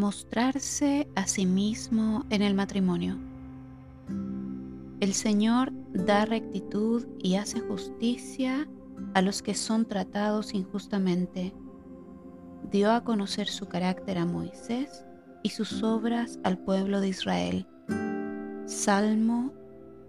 [0.00, 3.18] mostrarse a sí mismo en el matrimonio.
[5.00, 8.66] El Señor da rectitud y hace justicia
[9.12, 11.52] a los que son tratados injustamente.
[12.70, 15.04] Dio a conocer su carácter a Moisés
[15.42, 17.66] y sus obras al pueblo de Israel.
[18.64, 19.52] Salmo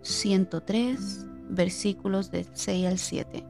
[0.04, 3.46] 103, versículos del 6 al 7.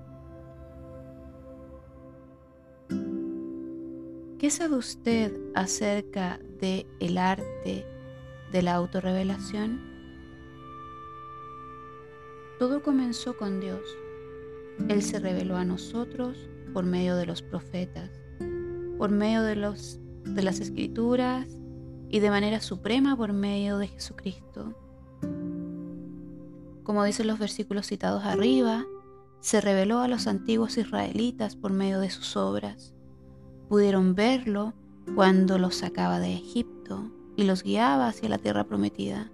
[4.42, 7.86] ¿Qué sabe usted acerca de arte
[8.52, 9.80] de la autorrevelación?
[12.58, 13.82] Todo comenzó con Dios.
[14.90, 18.10] Él se reveló a nosotros por medio de los profetas,
[18.98, 21.48] por medio de, los, de las escrituras
[22.10, 24.74] y de manera suprema por medio de Jesucristo.
[26.82, 28.88] Como dicen los versículos citados arriba,
[29.40, 32.96] se reveló a los antiguos israelitas por medio de sus obras
[33.72, 34.74] pudieron verlo
[35.16, 39.32] cuando los sacaba de Egipto y los guiaba hacia la tierra prometida.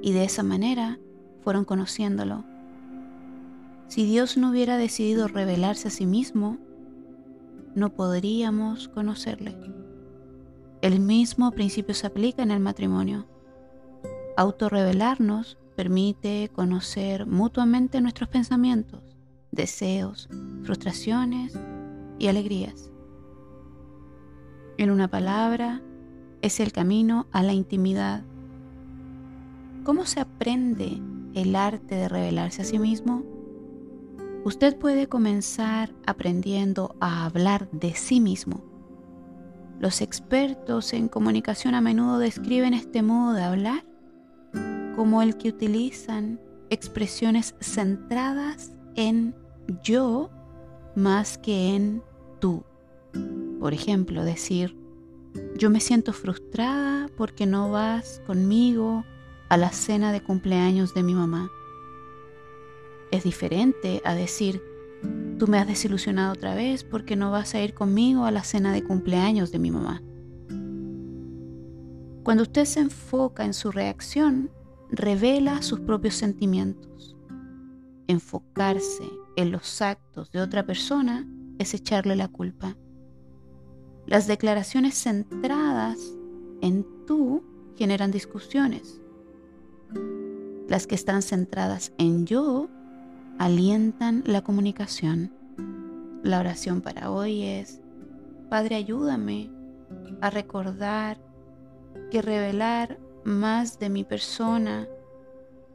[0.00, 0.98] Y de esa manera
[1.42, 2.46] fueron conociéndolo.
[3.88, 6.56] Si Dios no hubiera decidido revelarse a sí mismo,
[7.74, 9.54] no podríamos conocerle.
[10.80, 13.26] El mismo principio se aplica en el matrimonio.
[14.38, 19.02] Autorrevelarnos permite conocer mutuamente nuestros pensamientos,
[19.50, 20.30] deseos,
[20.62, 21.52] frustraciones
[22.18, 22.91] y alegrías.
[24.82, 25.80] En una palabra,
[26.40, 28.24] es el camino a la intimidad.
[29.84, 31.00] ¿Cómo se aprende
[31.34, 33.22] el arte de revelarse a sí mismo?
[34.42, 38.64] Usted puede comenzar aprendiendo a hablar de sí mismo.
[39.78, 43.84] Los expertos en comunicación a menudo describen este modo de hablar
[44.96, 49.36] como el que utilizan expresiones centradas en
[49.84, 50.28] yo
[50.96, 52.02] más que en
[52.40, 52.64] tú.
[53.62, 54.76] Por ejemplo, decir,
[55.56, 59.04] yo me siento frustrada porque no vas conmigo
[59.48, 61.48] a la cena de cumpleaños de mi mamá.
[63.12, 64.60] Es diferente a decir,
[65.38, 68.72] tú me has desilusionado otra vez porque no vas a ir conmigo a la cena
[68.72, 70.02] de cumpleaños de mi mamá.
[72.24, 74.50] Cuando usted se enfoca en su reacción,
[74.90, 77.16] revela sus propios sentimientos.
[78.08, 79.04] Enfocarse
[79.36, 81.28] en los actos de otra persona
[81.60, 82.76] es echarle la culpa.
[84.06, 85.98] Las declaraciones centradas
[86.60, 87.42] en tú
[87.76, 89.00] generan discusiones.
[90.68, 92.68] Las que están centradas en yo
[93.38, 95.32] alientan la comunicación.
[96.22, 97.80] La oración para hoy es,
[98.48, 99.50] Padre, ayúdame
[100.20, 101.18] a recordar
[102.10, 104.86] que revelar más de mi persona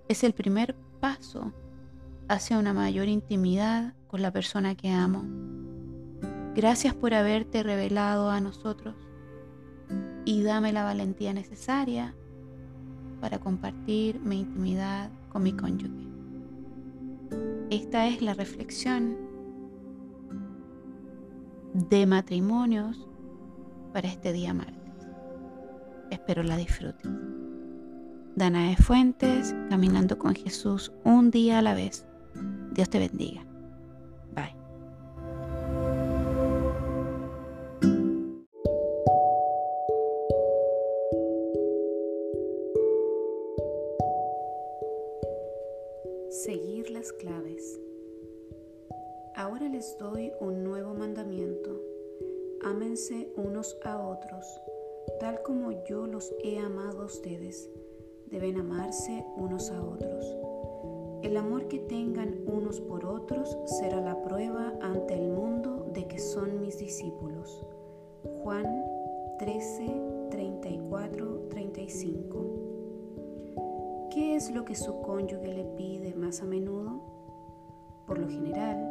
[0.08, 1.54] es el primer paso
[2.28, 5.24] hacia una mayor intimidad con la persona que amo.
[6.57, 8.95] Gracias por haberte revelado a nosotros
[10.25, 12.16] y dame la valentía necesaria
[13.22, 16.07] para compartir mi intimidad con mi cónyuge.
[17.69, 19.17] Esta es la reflexión
[21.75, 23.07] de matrimonios
[23.94, 25.07] para este día martes.
[26.09, 27.07] Espero la disfrutes.
[28.35, 32.07] Dana de Fuentes, caminando con Jesús un día a la vez.
[32.73, 33.47] Dios te bendiga.
[46.30, 47.80] Seguir las claves.
[49.34, 51.82] Ahora les doy un nuevo mandamiento.
[52.66, 54.46] Ámense unos a otros,
[55.22, 57.70] tal como yo los he amado a ustedes.
[58.26, 60.36] Deben amarse unos a otros.
[61.24, 66.20] El amor que tengan unos por otros será la prueba ante el mundo de que
[66.20, 67.66] son mis discípulos.
[68.44, 68.84] Juan
[69.40, 72.66] 13, 34, 35.
[74.17, 77.03] ¿Qué es lo que su cónyuge le pide más a menudo?
[78.07, 78.89] Por lo general,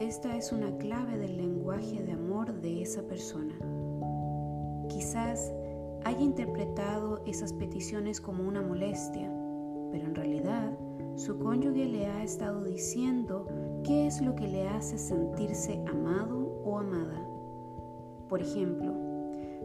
[0.00, 3.54] esta es una clave del lenguaje de amor de esa persona.
[4.88, 5.54] Quizás
[6.02, 9.32] haya interpretado esas peticiones como una molestia,
[9.92, 10.76] pero en realidad
[11.14, 13.46] su cónyuge le ha estado diciendo
[13.84, 17.24] qué es lo que le hace sentirse amado o amada.
[18.28, 18.92] Por ejemplo,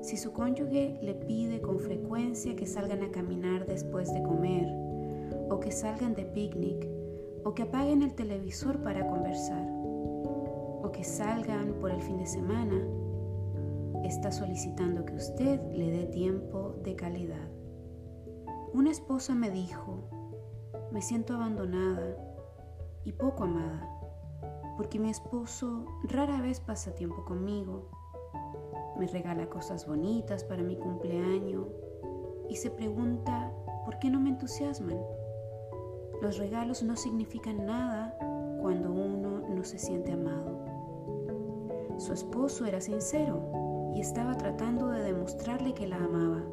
[0.01, 4.88] si su cónyuge le pide con frecuencia que salgan a caminar después de comer,
[5.49, 6.87] o que salgan de picnic,
[7.43, 12.81] o que apaguen el televisor para conversar, o que salgan por el fin de semana,
[14.03, 17.49] está solicitando que usted le dé tiempo de calidad.
[18.73, 20.09] Una esposa me dijo,
[20.91, 22.15] me siento abandonada
[23.03, 23.87] y poco amada,
[24.77, 27.89] porque mi esposo rara vez pasa tiempo conmigo.
[28.97, 31.67] me regala cosas bonitas para mi cumpleaños
[32.49, 33.51] y se pregunta
[33.85, 34.99] por qué no me entusiasman.
[36.21, 38.13] Los regalos no significan nada
[38.61, 40.59] cuando uno no se siente amado.
[41.97, 46.43] Su esposo era sincero y estaba tratando de demostrarle que la amaba,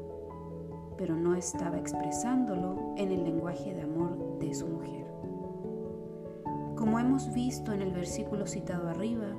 [0.97, 5.07] pero no estaba expresándolo en el lenguaje de amor de su mujer.
[6.77, 9.35] Como hemos visto en el versículo citado arriba,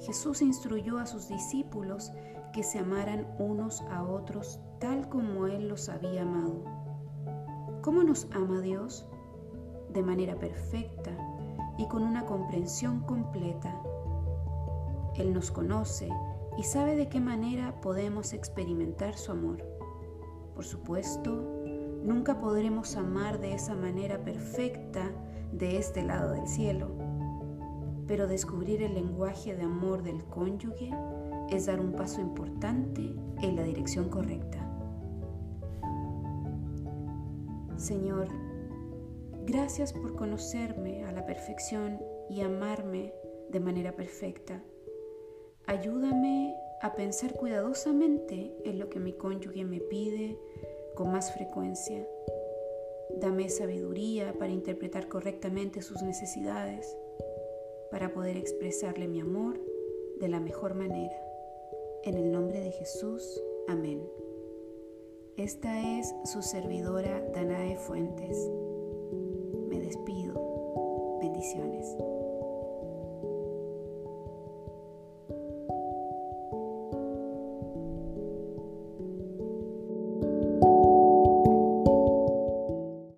[0.00, 2.12] Jesús instruyó a sus discípulos
[2.52, 6.62] que se amaran unos a otros tal como Él los había amado.
[7.82, 9.08] ¿Cómo nos ama Dios?
[9.92, 11.10] De manera perfecta
[11.78, 13.82] y con una comprensión completa.
[15.16, 16.08] Él nos conoce
[16.56, 19.64] y sabe de qué manera podemos experimentar su amor.
[20.54, 21.62] Por supuesto,
[22.04, 25.10] nunca podremos amar de esa manera perfecta
[25.52, 27.08] de este lado del cielo
[28.08, 30.90] pero descubrir el lenguaje de amor del cónyuge
[31.50, 34.58] es dar un paso importante en la dirección correcta.
[37.76, 38.28] Señor,
[39.48, 41.98] gracias por conocerme a la perfección
[42.28, 43.14] y amarme
[43.48, 44.62] de manera perfecta.
[45.66, 50.38] Ayúdame a pensar cuidadosamente en lo que mi cónyuge me pide
[50.94, 52.06] con más frecuencia.
[53.16, 56.94] Dame sabiduría para interpretar correctamente sus necesidades
[57.90, 59.58] para poder expresarle mi amor
[60.20, 61.16] de la mejor manera.
[62.04, 64.06] En el nombre de Jesús, amén.
[65.38, 68.50] Esta es su servidora Danae Fuentes.
[69.88, 70.34] Despido.
[71.18, 71.96] Bendiciones.